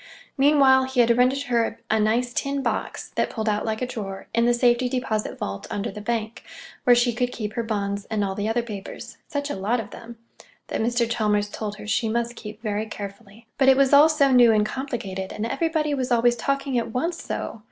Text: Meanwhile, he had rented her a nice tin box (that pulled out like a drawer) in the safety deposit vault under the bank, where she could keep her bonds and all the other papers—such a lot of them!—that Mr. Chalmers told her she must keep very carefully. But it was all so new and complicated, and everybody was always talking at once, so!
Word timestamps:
Meanwhile, 0.35 0.85
he 0.85 0.99
had 1.01 1.15
rented 1.15 1.43
her 1.43 1.79
a 1.91 1.99
nice 1.99 2.33
tin 2.33 2.63
box 2.63 3.09
(that 3.09 3.29
pulled 3.29 3.47
out 3.47 3.65
like 3.65 3.83
a 3.83 3.85
drawer) 3.85 4.25
in 4.33 4.45
the 4.47 4.53
safety 4.55 4.89
deposit 4.89 5.37
vault 5.37 5.67
under 5.69 5.91
the 5.91 6.01
bank, 6.01 6.41
where 6.85 6.95
she 6.95 7.13
could 7.13 7.31
keep 7.31 7.53
her 7.53 7.61
bonds 7.61 8.05
and 8.05 8.23
all 8.23 8.33
the 8.33 8.49
other 8.49 8.63
papers—such 8.63 9.51
a 9.51 9.55
lot 9.55 9.79
of 9.79 9.91
them!—that 9.91 10.81
Mr. 10.81 11.07
Chalmers 11.07 11.49
told 11.49 11.75
her 11.75 11.85
she 11.85 12.09
must 12.09 12.35
keep 12.35 12.63
very 12.63 12.87
carefully. 12.87 13.45
But 13.59 13.69
it 13.69 13.77
was 13.77 13.93
all 13.93 14.09
so 14.09 14.31
new 14.31 14.51
and 14.51 14.65
complicated, 14.65 15.31
and 15.31 15.45
everybody 15.45 15.93
was 15.93 16.11
always 16.11 16.35
talking 16.35 16.79
at 16.79 16.91
once, 16.91 17.21
so! 17.21 17.59